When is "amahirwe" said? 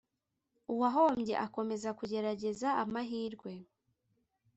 2.83-3.51